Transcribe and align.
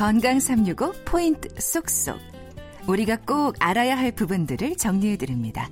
건강 0.00 0.40
365 0.40 0.94
포인트 1.04 1.50
쏙쏙. 1.60 2.18
우리가 2.88 3.18
꼭 3.26 3.54
알아야 3.58 3.98
할 3.98 4.12
부분들을 4.12 4.76
정리해 4.76 5.18
드립니다. 5.18 5.68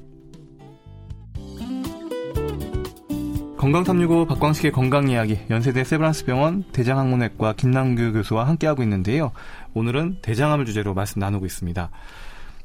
건강 3.57 3.85
365 3.85 4.27
박광식의 4.27 4.73
건강 4.73 5.09
이야기 5.09 5.39
연세대 5.49 5.83
세브란스 5.83 6.27
병원 6.27 6.63
대장학문외과 6.73 7.55
김남규 7.55 8.13
교수와 8.13 8.47
함께하고 8.47 8.83
있는데요. 8.83 9.33
오늘은 9.73 10.19
대장암을 10.21 10.67
주제로 10.67 10.93
말씀 10.93 11.21
나누고 11.21 11.47
있습니다. 11.47 11.91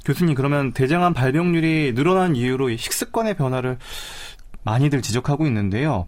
교수님 0.03 0.35
그러면 0.35 0.73
대장암 0.73 1.13
발병률이 1.13 1.93
늘어난 1.95 2.35
이유로 2.35 2.75
식습관의 2.75 3.37
변화를 3.37 3.77
많이들 4.65 5.01
지적하고 5.01 5.47
있는데요. 5.47 6.07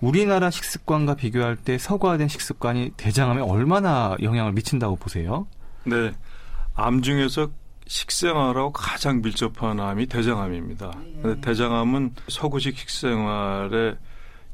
우리나라 0.00 0.50
식습관과 0.50 1.14
비교할 1.14 1.56
때 1.56 1.78
서구화된 1.78 2.28
식습관이 2.28 2.92
대장암에 2.96 3.40
얼마나 3.42 4.16
영향을 4.22 4.52
미친다고 4.52 4.96
보세요? 4.96 5.46
네. 5.84 6.12
암 6.74 7.02
중에서 7.02 7.50
식생활하고 7.86 8.72
가장 8.72 9.22
밀접한 9.22 9.78
암이 9.80 10.06
대장암입니다. 10.06 10.92
네. 11.22 11.40
대장암은 11.40 12.14
서구식 12.28 12.78
식생활에 12.78 13.96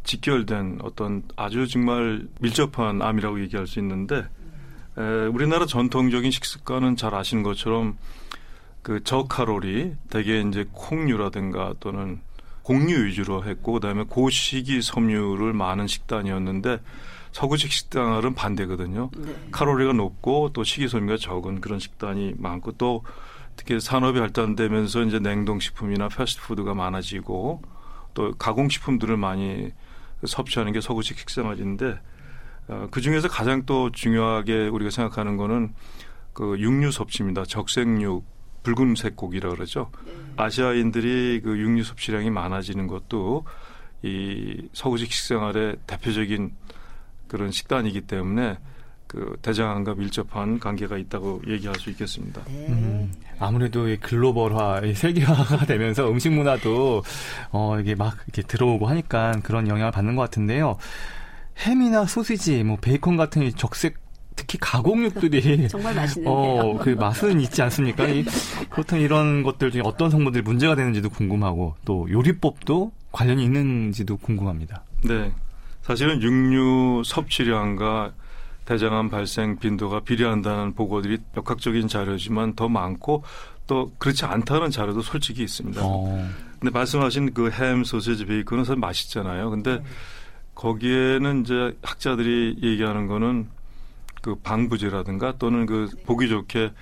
직결된 0.05 0.79
어떤 0.83 1.23
아주 1.37 1.69
정말 1.69 2.27
밀접한 2.41 3.03
암이라고 3.03 3.41
얘기할 3.43 3.67
수 3.67 3.79
있는데 3.79 4.25
에, 4.98 5.03
우리나라 5.27 5.67
전통적인 5.67 6.31
식습관은 6.31 6.97
잘 6.97 7.15
아시는 7.15 7.43
것처럼 7.43 7.97
그 8.83 9.03
저칼로리 9.05 9.95
대개 10.09 10.41
이제 10.41 10.67
콩류라든가 10.73 11.75
또는 11.81 12.20
곡류 12.62 13.05
위주로 13.06 13.44
했고 13.44 13.72
그다음에 13.72 14.05
고식이 14.05 14.83
섬유를 14.83 15.53
많은 15.53 15.86
식단이었는데 15.86 16.80
서구식 17.33 17.72
식단은 17.72 18.34
반대거든요. 18.34 19.11
네. 19.17 19.34
칼로리가 19.52 19.92
높고 19.92 20.50
또 20.52 20.64
식이섬유가 20.64 21.17
적은 21.17 21.61
그런 21.61 21.78
식단이 21.78 22.34
많고 22.36 22.72
또 22.72 23.05
특히 23.56 23.78
산업이 23.78 24.19
발전되면서 24.19 25.02
이제 25.02 25.19
냉동식품이나 25.19 26.08
패스트푸드가 26.08 26.75
많아지고 26.75 27.62
또 28.14 28.33
가공식품들을 28.36 29.17
많이 29.17 29.72
섭취하는 30.24 30.72
게 30.72 30.80
서구식 30.80 31.19
식생활인데 31.19 32.00
어, 32.69 32.89
그 32.91 33.00
중에서 33.00 33.28
가장 33.28 33.64
또 33.67 33.91
중요하게 33.91 34.69
우리가 34.69 34.91
생각하는 34.91 35.36
거는 35.36 35.74
그 36.33 36.58
육류 36.58 36.91
섭취입니다. 36.91 37.45
적색육, 37.45 38.24
붉은색 38.62 39.16
고기라 39.16 39.50
그러죠. 39.50 39.91
네. 40.05 40.12
아시아인들이 40.36 41.41
그 41.42 41.58
육류 41.58 41.84
섭취량이 41.84 42.30
많아지는 42.30 42.86
것도 42.86 43.44
이 44.02 44.69
서구식 44.72 45.12
식생활의 45.12 45.77
대표적인 45.86 46.52
그런 47.28 47.50
식단이기 47.50 48.02
때문에 48.02 48.58
그 49.06 49.36
대장암과 49.42 49.94
밀접한 49.97 50.61
관계가 50.61 50.97
있다고 50.97 51.42
얘기할 51.48 51.75
수 51.77 51.91
있겠습니다. 51.91 52.42
네. 52.47 52.67
음, 52.69 53.12
아무래도 53.41 53.89
이 53.89 53.97
글로벌화, 53.97 54.83
이 54.84 54.95
세계화가 54.95 55.67
되면서 55.67 56.08
음식 56.08 56.30
문화도 56.30 57.02
어 57.50 57.80
이게 57.80 57.97
막 57.97 58.17
이렇게 58.27 58.42
들어오고 58.42 58.86
하니까 58.86 59.41
그런 59.42 59.67
영향을 59.67 59.91
받는 59.91 60.14
것 60.14 60.22
같은데요. 60.22 60.77
햄이나 61.58 62.06
소시지, 62.06 62.62
뭐 62.62 62.77
베이컨 62.80 63.17
같은 63.17 63.50
적색 63.56 63.98
특히 64.51 64.59
가공육들이 64.59 65.69
정말 65.70 65.95
맛있는데요. 65.95 66.34
어, 66.34 66.79
그 66.79 66.91
맛은 66.91 67.41
있지 67.41 67.62
않습니까? 67.62 68.09
이, 68.09 68.25
그렇다면 68.69 69.05
이런 69.05 69.42
것들 69.45 69.70
중에 69.70 69.83
어떤 69.84 70.11
성분들이 70.11 70.42
문제가 70.42 70.75
되는지도 70.75 71.09
궁금하고 71.11 71.77
또 71.84 72.09
요리법도 72.11 72.91
관련이 73.12 73.45
있는지도 73.45 74.17
궁금합니다. 74.17 74.83
네. 75.05 75.33
사실은 75.83 76.20
육류 76.20 77.02
섭취량과 77.05 78.13
대장암 78.64 79.08
발생 79.08 79.57
빈도가 79.58 80.01
비례한다는 80.01 80.74
보고들이 80.74 81.19
역학적인 81.36 81.86
자료지만 81.86 82.55
더 82.55 82.69
많고 82.69 83.23
또 83.69 83.92
그렇지 83.98 84.24
않다는 84.24 84.70
자료도 84.70 85.03
솔직히 85.03 85.45
있습니다. 85.45 85.80
어. 85.85 86.29
근데 86.58 86.73
말씀하신 86.73 87.35
그 87.35 87.51
햄, 87.51 87.85
소세지, 87.85 88.27
베이컨은 88.27 88.64
사실 88.64 88.80
맛있잖아요. 88.80 89.51
근데 89.51 89.80
거기에는 90.57 91.42
이제 91.42 91.77
학자들이 91.83 92.58
얘기하는 92.63 93.07
거는 93.07 93.48
그 94.20 94.35
방부제라든가 94.36 95.36
또는 95.39 95.67
그 95.67 95.89
보기 96.07 96.29
좋게 96.29 96.73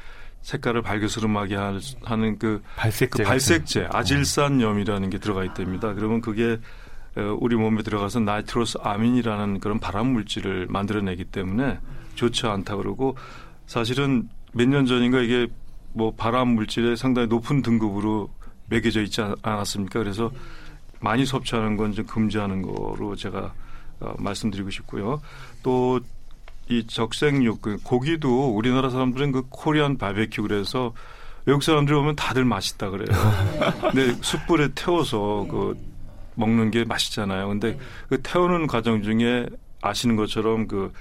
색깔을 0.43 0.83
발그스름하게 0.83 1.57
하는 2.05 2.39
그 2.39 2.63
발색제, 2.77 3.23
그 3.23 3.29
발색제 3.29 3.89
아질산염이라는 3.93 5.11
게 5.11 5.19
들어가 5.19 5.45
있답니다. 5.45 5.95
그러면 5.95 6.21
그게 6.21 6.59
어, 7.17 7.37
우리 7.41 7.57
몸에 7.57 7.83
들어가서 7.83 8.21
나이트로스 8.21 8.79
아민이라는 8.83 9.61
그런 9.61 9.81
발암 9.81 10.07
물질을 10.09 10.67
만들어내기 10.69 11.25
때문에 11.25 11.79
좋지 12.15 12.47
않다 12.47 12.77
그러고 12.77 13.17
사실은 13.67 14.29
몇 14.53 14.67
년 14.69 14.87
전인가 14.87 15.21
이게 15.21 15.49
뭐 15.93 16.15
발암 16.15 16.49
물질의 16.49 16.97
상당히 16.97 17.29
높은 17.29 17.63
등급으로 17.63 18.31
매겨져 18.69 19.03
있지 19.03 19.21
않았습니까? 19.43 19.99
그래서 19.99 20.31
많이 21.01 21.25
섭취하는 21.27 21.77
건 21.77 21.93
좀 21.93 22.07
금지하는 22.07 22.63
거로 22.63 23.17
제가 23.17 23.53
어, 24.01 24.15
말씀드리고 24.19 24.71
싶고요. 24.71 25.21
또 25.63 26.01
이 26.69 26.87
적색육 26.87 27.63
그 27.63 27.79
고기도 27.83 28.55
우리나라 28.55 28.91
사람들은 28.91 29.33
그 29.33 29.43
코리안 29.49 29.97
바베큐 29.97 30.43
그래서 30.43 30.93
외국 31.47 31.63
사람들이 31.63 31.97
오면 31.97 32.17
다들 32.17 32.45
맛있다 32.45 32.91
그래요. 32.91 33.07
근데 33.81 34.15
숯불에 34.21 34.71
태워서 34.75 35.47
그 35.51 35.75
먹는 36.35 36.71
게 36.71 36.85
맛있잖아요. 36.85 37.49
근데 37.49 37.79
그 38.09 38.21
태우는 38.23 38.67
과정 38.67 39.03
중에 39.03 39.47
아시는 39.81 40.17
것처럼 40.17 40.67
그 40.67 40.93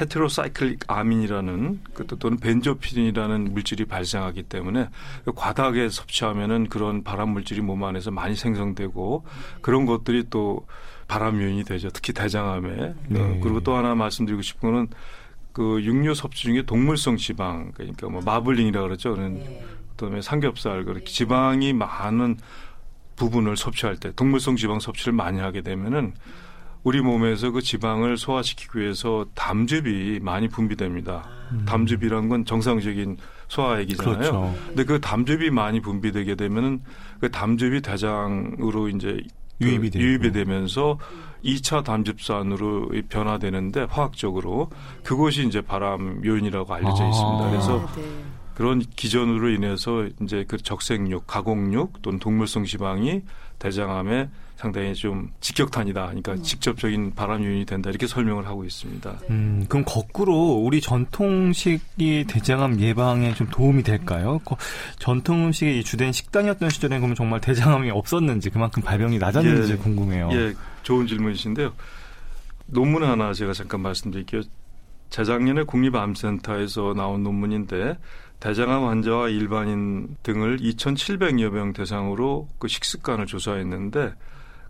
헤테로사이클릭 0.00 0.84
아민이라는 0.86 1.80
그 1.94 2.06
또는 2.18 2.38
벤조피린이라는 2.38 3.52
물질이 3.52 3.86
발생하기 3.86 4.44
때문에 4.44 4.90
과다하게 5.34 5.88
섭취하면은 5.88 6.68
그런 6.68 7.02
발암 7.02 7.30
물질이 7.30 7.62
몸 7.62 7.82
안에서 7.82 8.10
많이 8.10 8.36
생성되고 8.36 9.24
그런 9.62 9.86
것들이 9.86 10.26
또 10.28 10.66
발암 11.08 11.40
요인이 11.40 11.64
되죠. 11.64 11.88
특히 11.90 12.12
대장암에. 12.12 12.94
네. 13.08 13.20
어, 13.20 13.40
그리고 13.42 13.60
또 13.60 13.74
하나 13.76 13.94
말씀드리고 13.94 14.42
싶은 14.42 14.70
거는 14.70 14.88
그 15.52 15.82
육류 15.82 16.14
섭취 16.14 16.44
중에 16.44 16.62
동물성 16.62 17.16
지방 17.16 17.72
그러니까 17.72 18.08
뭐 18.08 18.20
마블링이라 18.22 18.82
그러죠. 18.82 19.14
그런 19.14 19.42
그다음에 19.90 20.20
삼겹살 20.20 20.84
그렇게 20.84 21.06
지방이 21.06 21.72
많은 21.72 22.36
부분을 23.16 23.56
섭취할 23.56 23.96
때 23.96 24.12
동물성 24.14 24.56
지방 24.56 24.80
섭취를 24.80 25.14
많이 25.14 25.40
하게 25.40 25.62
되면은 25.62 26.12
우리 26.82 27.00
몸에서 27.00 27.50
그 27.50 27.62
지방을 27.62 28.16
소화시키기 28.16 28.78
위해서 28.78 29.26
담즙이 29.34 30.20
많이 30.20 30.48
분비됩니다. 30.48 31.28
음. 31.52 31.64
담즙이란 31.66 32.28
건 32.28 32.44
정상적인 32.44 33.16
소화액이잖아요. 33.48 34.16
그렇죠. 34.16 34.54
근데 34.68 34.84
그 34.84 35.00
담즙이 35.00 35.50
많이 35.50 35.80
분비되게 35.80 36.34
되면은 36.34 36.82
그 37.20 37.30
담즙이 37.30 37.80
대장으로 37.80 38.88
이제 38.88 39.20
그 39.20 39.45
유입이, 39.60 39.90
그 39.90 39.98
유입이 39.98 40.32
되면서 40.32 40.98
2차 41.44 41.84
담즙산으로 41.84 42.90
변화되는데 43.08 43.86
화학적으로 43.88 44.70
그것이 45.02 45.46
이제 45.46 45.60
바람 45.60 46.24
요인이라고 46.24 46.74
알려져 46.74 47.04
아. 47.04 47.08
있습니다. 47.08 47.50
그래서 47.50 47.80
아, 47.80 47.92
네. 47.94 48.02
그런 48.54 48.80
기전으로 48.80 49.50
인해서 49.50 50.08
이제 50.22 50.44
그 50.48 50.56
적색육, 50.56 51.26
가공육 51.26 52.00
또는 52.02 52.18
동물성 52.18 52.64
지방이 52.64 53.22
대장암에 53.58 54.30
상당히 54.56 54.94
좀 54.94 55.30
직격탄이다. 55.40 56.06
그러니까 56.06 56.32
음. 56.32 56.42
직접적인 56.42 57.14
발암 57.14 57.44
요인이 57.44 57.66
된다. 57.66 57.90
이렇게 57.90 58.06
설명을 58.06 58.46
하고 58.46 58.64
있습니다. 58.64 59.18
음, 59.30 59.66
그럼 59.68 59.84
거꾸로 59.86 60.54
우리 60.54 60.80
전통식이 60.80 62.24
대장암 62.26 62.80
예방에 62.80 63.34
좀 63.34 63.48
도움이 63.48 63.82
될까요? 63.82 64.40
전통 64.98 65.46
음식의 65.46 65.84
주된 65.84 66.12
식단이었던 66.12 66.70
시절에 66.70 66.96
그러면 66.98 67.14
정말 67.14 67.40
대장암이 67.40 67.90
없었는지 67.90 68.48
그만큼 68.48 68.82
발병이 68.82 69.18
낮았는지 69.18 69.72
예, 69.72 69.76
궁금해요. 69.76 70.30
예, 70.32 70.54
좋은 70.82 71.06
질문이신데요. 71.06 71.72
논문 72.66 73.04
하나 73.04 73.34
제가 73.34 73.52
잠깐 73.52 73.82
말씀드릴게요. 73.82 74.42
재작년에 75.10 75.64
국립암센터에서 75.64 76.94
나온 76.94 77.22
논문인데 77.22 77.96
대장암 78.40 78.84
환자와 78.84 79.28
일반인 79.28 80.16
등을 80.22 80.58
2,700여 80.58 81.50
명 81.50 81.72
대상으로 81.72 82.48
그 82.58 82.68
식습관을 82.68 83.26
조사했는데 83.26 84.14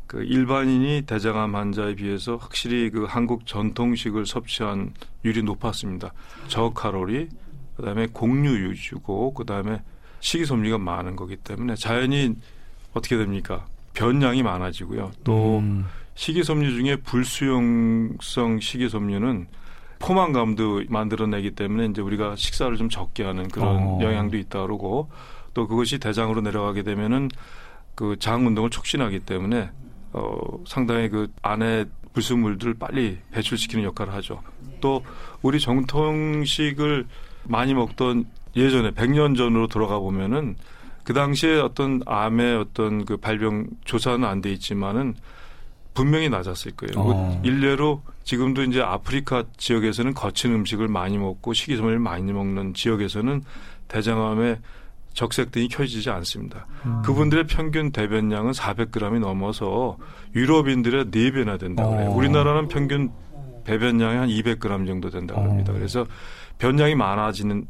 그 0.07 0.23
일반인이 0.23 1.03
대장암 1.07 1.55
환자에 1.57 1.95
비해서 1.97 2.37
확실히 2.37 2.91
그 2.91 3.05
한국 3.05 3.47
전통식을 3.47 4.25
섭취한 4.27 4.93
율이 5.25 5.43
높았습니다. 5.43 6.13
저칼로리, 6.49 7.29
그다음에 7.77 8.07
곡류 8.13 8.71
위주고 8.71 9.35
그다음에 9.35 9.83
식이섬유가 10.21 10.79
많은 10.79 11.17
거기 11.17 11.37
때문에 11.37 11.75
자연히 11.75 12.37
어떻게 12.95 13.17
됩니까? 13.17 13.67
변량이 13.95 14.43
많아지고요. 14.43 15.11
또 15.25 15.59
음. 15.59 15.87
식이섬유 16.15 16.71
중에 16.77 16.97
불수용성 16.97 18.61
식이섬유는 18.61 19.47
포만감도 19.99 20.85
만들어내기 20.89 21.53
때문에 21.53 21.87
이제 21.87 22.01
우리가 22.01 22.37
식사를 22.37 22.75
좀 22.77 22.89
적게 22.89 23.25
하는 23.25 23.49
그런 23.49 23.77
어. 23.77 23.99
영향도 24.03 24.37
있다 24.37 24.63
그러고 24.63 25.11
또 25.55 25.67
그것이 25.67 25.99
대장으로 25.99 26.43
내려가게 26.43 26.83
되면은 26.83 27.31
그 27.95 28.17
장 28.19 28.47
운동을 28.47 28.69
촉진하기 28.71 29.21
때문에 29.21 29.71
어 30.17 30.37
상당히 30.67 31.09
그 31.09 31.31
안에 31.43 31.85
불순물들을 32.13 32.75
빨리 32.75 33.19
배출시키는 33.33 33.85
역할을 33.85 34.13
하죠. 34.15 34.43
또 34.81 35.05
우리 35.43 35.61
정통식을 35.61 37.07
많이 37.45 37.75
먹던 37.75 38.25
예전에 38.57 38.93
100년 38.93 39.37
전으로 39.37 39.67
돌아가 39.67 39.99
보면은 39.99 40.57
그 41.05 41.13
당시에 41.13 41.61
어떤 41.61 42.01
암의 42.07 42.57
어떤 42.57 43.05
그 43.05 43.17
발병 43.19 43.67
조사는 43.85 44.27
안 44.27 44.41
돼 44.41 44.51
있지만은 44.53 45.15
분명히 45.95 46.29
낮았을 46.29 46.73
거예요. 46.73 46.93
어. 46.97 47.43
일례로 47.45 48.03
지금도 48.25 48.65
이제 48.65 48.81
아프리카 48.81 49.45
지역에서는 49.57 50.15
거친 50.15 50.53
음식을 50.53 50.89
많이 50.89 51.17
먹고 51.17 51.53
식이섬유를 51.53 51.99
많이 51.99 52.33
먹는 52.33 52.75
지역에서는 52.75 53.43
대장암의 53.89 54.59
적색등이 55.17 55.69
켜지지 55.69 56.11
않습니다. 56.11 56.67
음. 56.85 57.03
그분들의 57.03 57.47
평균 57.47 57.91
대변량은 57.91 58.53
400g이 58.53 59.19
넘어서 59.19 59.97
유럽인들의 60.35 61.07
4배나 61.07 61.59
된다고 61.59 61.91
그래요. 61.93 62.11
어. 62.11 62.15
우리나라는 62.15 62.69
평균 62.69 63.11
배변량이 63.65 64.17
한 64.17 64.29
200g 64.29 64.87
정도 64.87 65.11
된다고 65.11 65.41
합니다. 65.41 65.73
어. 65.73 65.75
그래서 65.75 66.07
변량이 66.59 66.95
많아지는 66.95 67.67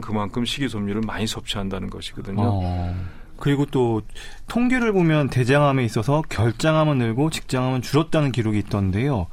그만큼 0.00 0.44
식이섬유를 0.44 1.02
많이 1.04 1.26
섭취한다는 1.26 1.90
것이거든요. 1.90 2.40
어. 2.40 2.94
그리고 3.38 3.66
또 3.66 4.00
통계를 4.46 4.92
보면 4.92 5.28
대장암에 5.30 5.84
있어서 5.84 6.22
결장암은 6.28 6.98
늘고 6.98 7.30
직장암은 7.30 7.82
줄었다는 7.82 8.30
기록이 8.30 8.58
있던데요. 8.60 9.26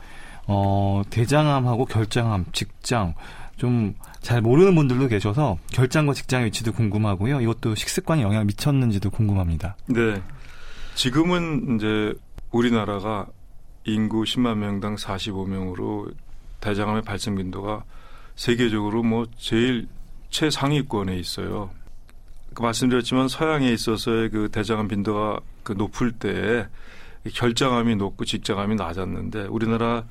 어, 0.47 1.03
대장암하고 1.11 1.85
결장암, 1.85 2.45
직장 2.53 3.13
좀 3.57 3.93
잘 4.21 4.41
모르는 4.41 4.75
분들도 4.75 5.07
계셔서 5.07 5.57
결장과 5.73 6.13
직장의 6.13 6.47
위치도 6.47 6.73
궁금하고요. 6.73 7.41
이것도 7.41 7.75
식습관에 7.75 8.21
영향을 8.21 8.45
미쳤는지도 8.45 9.09
궁금합니다. 9.09 9.75
네. 9.87 10.21
지금은 10.95 11.75
이제 11.75 12.13
우리나라가 12.51 13.27
인구 13.85 14.23
10만 14.23 14.57
명당 14.57 14.95
45명으로 14.95 16.13
대장암의 16.59 17.01
발생 17.01 17.35
빈도가 17.35 17.83
세계적으로 18.35 19.01
뭐 19.01 19.25
제일 19.37 19.87
최상위권에 20.29 21.17
있어요. 21.17 21.71
그 22.53 22.61
말씀드렸지만 22.61 23.27
서양에 23.27 23.71
있어서의 23.71 24.29
그 24.29 24.49
대장암 24.51 24.87
빈도가 24.87 25.39
그 25.63 25.73
높을 25.73 26.11
때 26.11 26.67
결장암이 27.33 27.95
높고 27.95 28.25
직장암이 28.25 28.75
낮았는데 28.75 29.43
우리나라 29.43 30.05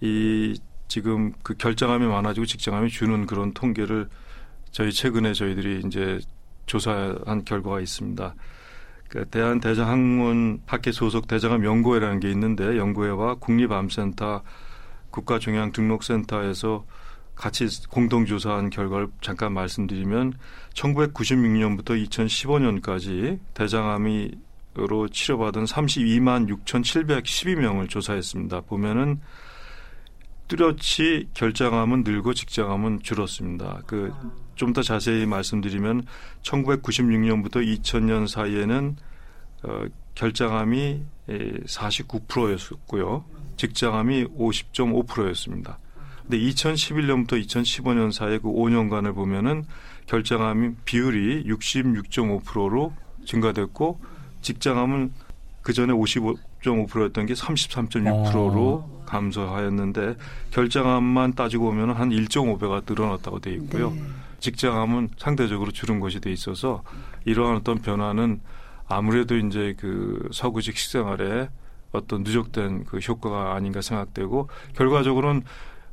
이 0.00 0.58
지금 0.90 1.32
그 1.44 1.54
결장암이 1.54 2.04
많아지고 2.04 2.46
직장암이 2.46 2.90
주는 2.90 3.24
그런 3.24 3.54
통계를 3.54 4.08
저희 4.72 4.92
최근에 4.92 5.34
저희들이 5.34 5.82
이제 5.86 6.18
조사한 6.66 7.44
결과가 7.44 7.80
있습니다. 7.80 8.34
그 9.08 9.24
대한 9.26 9.60
대장학문 9.60 10.62
학회 10.66 10.90
소속 10.90 11.28
대장암 11.28 11.64
연구회라는 11.64 12.18
게 12.18 12.28
있는데 12.32 12.76
연구회와 12.76 13.36
국립암센터 13.36 14.42
국가종양등록센터에서 15.12 16.84
같이 17.36 17.68
공동 17.88 18.26
조사한 18.26 18.70
결과를 18.70 19.08
잠깐 19.20 19.52
말씀드리면 19.52 20.34
1996년부터 20.74 22.04
2015년까지 22.08 23.38
대장암이로 23.54 25.08
치료받은 25.12 25.64
32만 25.64 26.48
6,712명을 26.64 27.88
조사했습니다. 27.88 28.62
보면은 28.62 29.20
뚜렷이 30.50 31.28
결장암은 31.32 32.02
늘고 32.04 32.34
직장암은 32.34 33.00
줄었습니다. 33.02 33.82
그 33.86 34.12
좀 34.60 34.74
더 34.74 34.82
자세히 34.82 35.24
말씀드리면 35.24 36.04
1996년부터 36.42 37.64
2000년 37.64 38.28
사이에는 38.28 38.94
어, 39.62 39.84
결장암이 40.14 41.00
49%였고요. 41.64 43.24
직장암이 43.56 44.26
50.5%였습니다. 44.26 45.78
근데 46.24 46.38
2011년부터 46.40 47.42
2015년 47.42 48.12
사이 48.12 48.38
그 48.38 48.48
5년간을 48.48 49.14
보면은 49.14 49.64
결장암 50.08 50.76
비율이 50.84 51.44
66.5%로 51.44 52.92
증가됐고 53.24 53.98
직장암은 54.42 55.14
그 55.62 55.72
전에 55.72 55.94
55.5%였던 56.62 57.26
게 57.26 57.34
33.6%로 57.34 59.02
감소하였는데 59.06 60.16
결장암만 60.50 61.34
따지고 61.34 61.66
보면 61.66 61.90
한 61.90 62.10
1.5배가 62.10 62.88
늘어났다고 62.88 63.40
돼 63.40 63.52
있고요. 63.54 63.90
네. 63.90 64.02
직장암은 64.38 65.10
상대적으로 65.18 65.70
줄은 65.70 66.00
것이 66.00 66.20
돼 66.20 66.32
있어서 66.32 66.82
이러한 67.24 67.56
어떤 67.56 67.80
변화는 67.82 68.40
아무래도 68.88 69.36
이제 69.36 69.74
그 69.78 70.28
서구식 70.32 70.76
식생활에 70.76 71.48
어떤 71.92 72.22
누적된 72.22 72.84
그 72.84 72.98
효과가 72.98 73.54
아닌가 73.54 73.80
생각되고 73.80 74.48
결과적으로는 74.74 75.42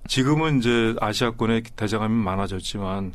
지금은 0.08 0.60
이제 0.60 0.96
아시아권에 1.02 1.64
대장암이 1.76 2.14
많아졌지만 2.24 3.14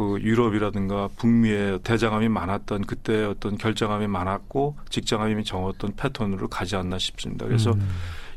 그 0.00 0.18
유럽이라든가 0.22 1.10
북미에 1.18 1.80
대장암이 1.84 2.30
많았던 2.30 2.86
그때 2.86 3.22
어떤 3.26 3.58
결장암이 3.58 4.06
많았고 4.06 4.78
직장암이 4.88 5.44
적었던 5.44 5.94
패턴으로 5.94 6.48
가지 6.48 6.74
않나 6.74 6.98
싶습니다. 6.98 7.44
그래서 7.44 7.72
음. 7.72 7.86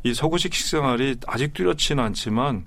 이 0.04 0.13
서구식 0.13 0.54
식생활이 0.54 1.15
아직 1.25 1.54
뚜렷지는 1.54 2.04
않지만 2.04 2.65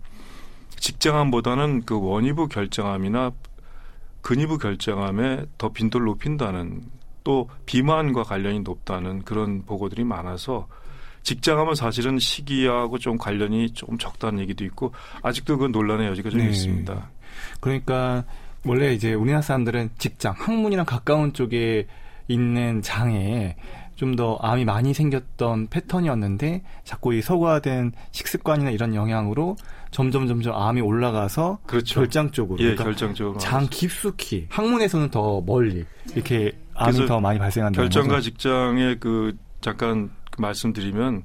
직장암보다는 0.78 1.84
그 1.84 2.00
원이부 2.00 2.48
결장암이나 2.48 3.32
근이부 4.22 4.56
결장암에 4.56 5.44
더 5.58 5.68
빈도를 5.68 6.06
높인다는 6.06 6.80
또 7.22 7.50
비만과 7.66 8.22
관련이 8.22 8.60
높다는 8.60 9.24
그런 9.24 9.62
보고들이 9.66 10.04
많아서 10.04 10.68
직장암은 11.22 11.74
사실은 11.74 12.18
시기하고 12.18 12.98
좀 12.98 13.18
관련이 13.18 13.72
조금 13.74 13.98
적다는 13.98 14.38
얘기도 14.40 14.64
있고 14.64 14.94
아직도 15.20 15.58
그 15.58 15.66
논란의 15.66 16.08
여지가 16.08 16.30
좀 16.30 16.40
네. 16.40 16.48
있습니다. 16.48 17.10
그러니까 17.60 18.24
원래 18.64 18.92
이제 18.92 19.14
우리나라 19.14 19.42
사람들은 19.42 19.90
직장, 19.98 20.34
학문이랑 20.36 20.86
가까운 20.86 21.32
쪽에 21.32 21.86
있는 22.28 22.82
장에 22.82 23.56
좀 23.96 24.14
더 24.16 24.36
암이 24.42 24.66
많이 24.66 24.92
생겼던 24.92 25.68
패턴이었는데 25.68 26.62
자꾸 26.84 27.14
이 27.14 27.22
서구화된 27.22 27.92
식습관이나 28.10 28.70
이런 28.70 28.94
영향으로 28.94 29.56
점점 29.90 30.26
점점 30.26 30.54
암이 30.54 30.82
올라가서 30.82 31.60
그렇죠. 31.66 32.00
결장 32.00 32.30
쪽으로 32.30 32.58
예, 32.58 32.64
그러니까 32.64 32.84
결정적으로 32.84 33.38
장 33.38 33.66
깊숙이 33.70 34.48
학문에서는 34.50 35.10
더 35.10 35.40
멀리 35.40 35.86
이렇게 36.14 36.52
암이 36.74 37.06
더 37.06 37.20
많이 37.20 37.38
발생한다는 37.38 37.88
결정과 37.88 38.16
거죠. 38.16 38.24
직장의 38.30 38.96
그 39.00 39.34
잠깐 39.62 40.10
그 40.30 40.42
말씀드리면 40.42 41.22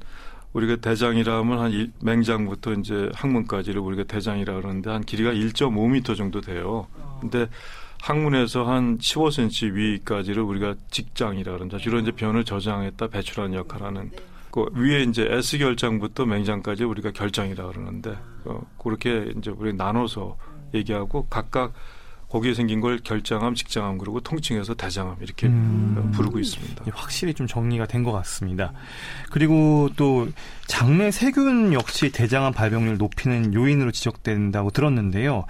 우리가 0.54 0.78
대장이라면 0.78 1.60
한 1.60 1.72
일- 1.72 1.92
맹장부터 2.02 2.74
이제 2.74 3.10
항문까지를 3.16 3.82
우리가 3.82 4.04
대장이라 4.06 4.54
그러는데 4.56 4.90
한 4.90 5.02
길이가 5.04 5.32
1.5m 5.32 6.16
정도 6.16 6.40
돼요. 6.40 6.88
근데 7.22 7.48
항문에서 8.02 8.66
한 8.66 8.98
15cm 8.98 9.74
위까지를 9.74 10.42
우리가 10.42 10.76
직장이라 10.90 11.54
그럽니다. 11.54 11.78
주로 11.78 12.00
이제 12.00 12.12
변을 12.12 12.44
저장했다 12.44 13.08
배출하는 13.08 13.56
역할하는 13.56 14.12
그 14.50 14.66
위에 14.74 15.04
이제 15.04 15.28
S 15.30 15.60
결장부터 15.60 16.26
맹장까지 16.26 16.84
우리가 16.84 17.12
결장이라 17.12 17.68
그러는데 17.68 18.18
어, 18.46 18.62
그렇게 18.78 19.32
이제 19.38 19.52
우리 19.52 19.74
나눠서 19.74 20.38
얘기하고 20.74 21.28
각각 21.30 21.74
거기에 22.32 22.54
생긴 22.54 22.80
걸 22.82 23.00
결장암, 23.04 23.56
직장암 23.56 23.98
그리고 23.98 24.22
통칭해서 24.22 24.74
대장암 24.76 25.18
이렇게 25.22 25.48
음. 25.48 25.96
어, 25.98 26.12
부르고 26.16 26.40
있습니다. 26.40 26.86
확실히 26.94 27.34
좀 27.34 27.48
정리가 27.48 27.86
된 27.88 28.02
것 28.02 28.12
같습니다. 28.14 28.74
그리고 29.30 29.90
또 29.96 30.28
장내 30.66 31.12
세균 31.12 31.74
역시 31.74 32.12
대장암 32.12 32.54
발병률 32.54 32.98
높이는 32.98 33.54
요인으로 33.54 33.92
지적된다고 33.92 34.72
들었는데요. 34.72 35.46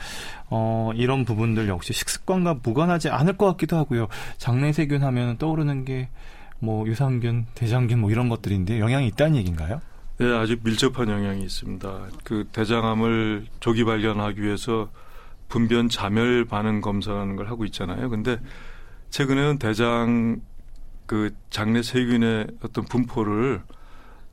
어, 0.49 0.91
이런 0.95 1.23
부분들 1.23 1.69
역시 1.69 1.93
식습관과 1.93 2.59
무관하지 2.63 3.09
않을 3.09 3.37
것 3.37 3.45
같기도 3.45 3.77
하고요. 3.77 4.07
장내 4.37 4.73
세균 4.73 5.03
하면 5.03 5.37
떠오르는 5.37 5.85
게 5.85 6.09
뭐 6.61 6.87
유산균, 6.87 7.47
대장균 7.55 7.99
뭐 7.99 8.11
이런 8.11 8.29
것들인데 8.29 8.79
영향이 8.79 9.07
있다는 9.07 9.35
얘기인가요? 9.37 9.81
네, 10.19 10.27
아주 10.31 10.57
밀접한 10.63 11.09
영향이 11.09 11.43
있습니다. 11.43 12.01
그 12.23 12.47
대장암을 12.51 13.47
조기 13.59 13.83
발견하기 13.83 14.41
위해서 14.43 14.89
분변 15.51 15.89
잠혈 15.89 16.45
반응 16.45 16.81
검사라는 16.81 17.35
걸 17.35 17.49
하고 17.49 17.65
있잖아요. 17.65 18.09
근데 18.09 18.39
최근에는 19.09 19.59
대장 19.59 20.41
그 21.05 21.29
장내 21.49 21.83
세균의 21.83 22.47
어떤 22.63 22.85
분포를 22.85 23.61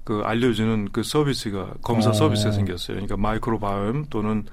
그 0.05 0.23
알려주는 0.25 0.91
그 0.93 1.03
서비스가 1.03 1.75
검사 1.83 2.11
어. 2.11 2.13
서비스가 2.13 2.53
생겼어요. 2.53 2.95
그러니까 2.95 3.17
마이크로바이옴 3.17 4.07
또는 4.09 4.45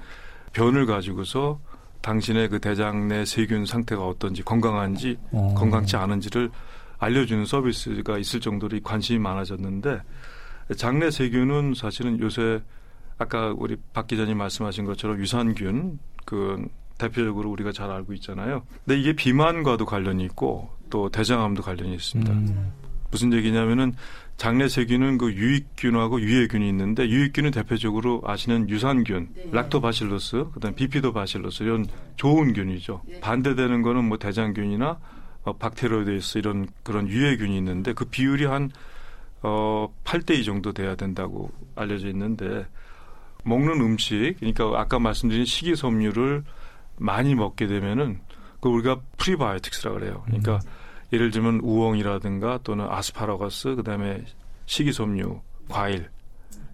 변을 0.52 0.86
가지고서 0.86 1.60
당신의 2.02 2.48
그 2.48 2.58
대장 2.58 3.08
내 3.08 3.24
세균 3.24 3.64
상태가 3.64 4.06
어떤지 4.06 4.42
건강한지 4.42 5.16
어. 5.30 5.54
건강치 5.56 5.96
않은지를 5.96 6.50
알려주는 6.98 7.44
서비스가 7.46 8.18
있을 8.18 8.40
정도로 8.40 8.76
이 8.76 8.80
관심이 8.82 9.18
많아졌는데 9.20 10.00
장내 10.76 11.10
세균은 11.12 11.74
사실은 11.74 12.18
요새 12.20 12.60
아까 13.18 13.54
우리 13.56 13.76
박 13.92 14.06
기자님 14.06 14.38
말씀하신 14.38 14.84
것처럼 14.84 15.18
유산균 15.18 15.98
그 16.24 16.66
대표적으로 16.98 17.50
우리가 17.50 17.72
잘 17.72 17.90
알고 17.90 18.12
있잖아요. 18.14 18.62
근데 18.84 18.98
이게 18.98 19.12
비만과도 19.12 19.84
관련이 19.86 20.24
있고 20.24 20.70
또 20.90 21.08
대장암도 21.10 21.62
관련이 21.62 21.94
있습니다. 21.94 22.32
음. 22.32 22.72
무슨 23.10 23.32
얘기냐면은 23.32 23.94
장내 24.36 24.68
세균은 24.68 25.16
그 25.16 25.32
유익균하고 25.32 26.20
유해균이 26.20 26.68
있는데 26.68 27.08
유익균은 27.08 27.52
대표적으로 27.52 28.22
아시는 28.26 28.68
유산균, 28.68 29.28
네. 29.34 29.50
락토바실러스, 29.50 30.46
그다음 30.52 30.74
비피도바실러스 30.74 31.62
이런 31.62 31.86
좋은 32.16 32.52
균이죠. 32.52 33.02
네. 33.06 33.20
반대되는 33.20 33.80
거는 33.82 34.04
뭐 34.04 34.18
대장균이나 34.18 34.98
어, 35.44 35.52
박테로이데스 35.54 36.38
이런 36.38 36.66
그런 36.82 37.08
유해균이 37.08 37.56
있는데 37.56 37.92
그 37.92 38.04
비율이 38.04 38.44
한 38.44 38.70
어, 39.42 39.88
8대 40.04 40.32
2 40.38 40.44
정도 40.44 40.72
돼야 40.72 40.96
된다고 40.96 41.50
알려져 41.74 42.08
있는데 42.08 42.66
먹는 43.46 43.80
음식, 43.80 44.34
그러니까 44.38 44.72
아까 44.78 44.98
말씀드린 44.98 45.44
식이섬유를 45.44 46.44
많이 46.98 47.34
먹게 47.34 47.66
되면은 47.66 48.20
그 48.60 48.68
우리가 48.68 49.00
프리바이오틱스라 49.18 49.92
그래요. 49.92 50.22
그러니까 50.26 50.54
음. 50.54 50.60
예를 51.12 51.30
들면 51.30 51.60
우엉이라든가 51.62 52.58
또는 52.64 52.86
아스파라거스 52.90 53.76
그다음에 53.76 54.24
식이섬유, 54.66 55.40
과일 55.68 56.08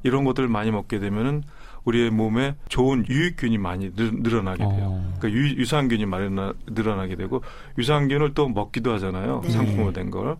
이런 0.02 0.24
것들을 0.24 0.48
많이 0.48 0.70
먹게 0.70 0.98
되면은 0.98 1.42
우리의 1.84 2.10
몸에 2.10 2.54
좋은 2.68 3.04
유익균이 3.08 3.58
많이 3.58 3.92
늘 3.94 4.36
어나게 4.36 4.58
돼요. 4.58 4.88
어. 4.90 5.14
그러니까 5.18 5.38
유, 5.38 5.56
유산균이 5.56 6.06
많이 6.06 6.28
늘어나게 6.68 7.16
되고 7.16 7.42
유산균을 7.76 8.34
또 8.34 8.48
먹기도 8.48 8.92
하잖아요. 8.94 9.42
네. 9.44 9.50
상품화된 9.50 10.10
걸. 10.10 10.36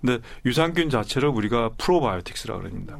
근데 0.00 0.18
유산균 0.44 0.90
자체를 0.90 1.28
우리가 1.28 1.70
프로바이오틱스라 1.78 2.58
그럽니다. 2.58 2.98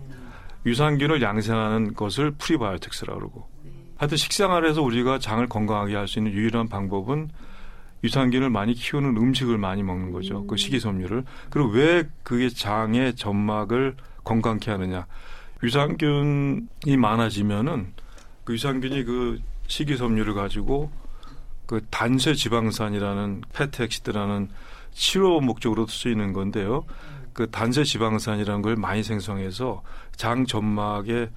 유산균을 0.64 1.22
양산하는 1.22 1.94
것을 1.94 2.32
프리바이오틱스라 2.32 3.14
그러고. 3.14 3.48
하여튼 3.96 4.16
식생활에서 4.16 4.82
우리가 4.82 5.18
장을 5.18 5.46
건강하게 5.46 5.94
할 5.96 6.08
수 6.08 6.18
있는 6.18 6.32
유일한 6.32 6.68
방법은 6.68 7.30
유산균을 8.04 8.50
많이 8.50 8.74
키우는 8.74 9.16
음식을 9.16 9.58
많이 9.58 9.82
먹는 9.82 10.10
거죠. 10.10 10.44
그 10.46 10.56
식이섬유를. 10.56 11.24
그리고 11.50 11.68
왜 11.70 12.04
그게 12.24 12.48
장의 12.48 13.14
점막을 13.14 13.96
건강케 14.24 14.70
하느냐. 14.72 15.06
유산균이 15.62 16.96
많아지면은 16.98 17.92
그 18.44 18.54
유산균이 18.54 19.04
그 19.04 19.40
식이섬유를 19.68 20.34
가지고 20.34 20.90
그 21.66 21.80
단쇄 21.90 22.34
지방산이라는 22.34 23.42
페트엑시드라는 23.52 24.48
치료 24.92 25.40
목적으로 25.40 25.86
쓰이는 25.86 26.32
건데요. 26.32 26.84
그 27.32 27.50
단쇄 27.50 27.84
지방산이라는 27.84 28.62
걸 28.62 28.76
많이 28.76 29.02
생성해서 29.02 29.82
장 30.16 30.46
점막에 30.46 31.30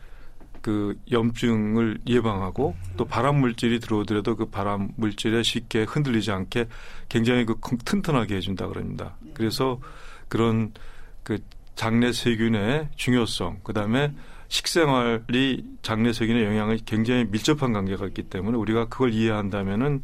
그 0.62 0.98
염증을 1.12 2.00
예방하고 2.08 2.76
또 2.98 3.06
발암 3.06 3.40
물질이 3.40 3.80
들어오더라도 3.80 4.36
그 4.36 4.46
발암 4.46 4.94
물질에 4.96 5.44
쉽게 5.44 5.84
흔들리지 5.84 6.32
않게 6.32 6.68
굉장히 7.08 7.46
그 7.46 7.56
튼튼하게 7.86 8.38
해준다 8.38 8.68
그럽니다. 8.68 9.16
그래서 9.36 9.80
그런 10.28 10.74
그 11.22 11.38
장내 11.76 12.14
세균의 12.14 12.90
중요성, 12.96 13.60
그 13.64 13.74
다음에 13.74 14.14
식생활이 14.48 15.66
장내 15.82 16.14
세균의 16.14 16.46
영향을 16.46 16.80
굉장히 16.86 17.26
밀접한 17.26 17.74
관계가 17.74 18.08
있기 18.08 18.24
때문에 18.24 18.58
우리가 18.58 18.86
그걸 18.86 19.14
이해한다면은 19.14 20.02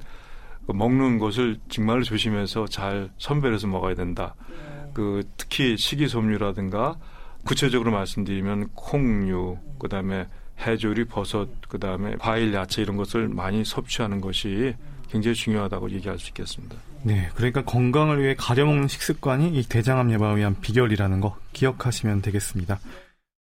먹는 0.67 1.17
것을 1.17 1.57
정말 1.69 2.03
조심해서 2.03 2.65
잘 2.65 3.09
선별해서 3.17 3.67
먹어야 3.67 3.95
된다. 3.95 4.35
그 4.93 5.23
특히 5.37 5.77
식이섬유라든가 5.77 6.95
구체적으로 7.45 7.91
말씀드리면 7.91 8.69
콩류, 8.75 9.57
그다음에 9.79 10.27
해조리, 10.59 11.05
버섯, 11.05 11.47
그다음에 11.67 12.15
과일, 12.19 12.53
야채 12.53 12.81
이런 12.81 12.97
것을 12.97 13.27
많이 13.27 13.65
섭취하는 13.65 14.21
것이 14.21 14.75
굉장히 15.09 15.35
중요하다고 15.35 15.91
얘기할 15.91 16.19
수 16.19 16.29
있겠습니다. 16.29 16.77
네, 17.03 17.29
그러니까 17.35 17.63
건강을 17.63 18.21
위해 18.21 18.35
가려 18.37 18.65
먹는 18.65 18.87
식습관이 18.87 19.57
이 19.57 19.63
대장암 19.63 20.11
예방을 20.11 20.37
위한 20.37 20.55
비결이라는 20.61 21.19
거 21.19 21.35
기억하시면 21.53 22.21
되겠습니다. 22.21 22.79